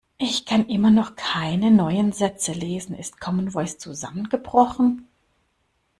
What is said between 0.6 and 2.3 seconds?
immer noch keine neuen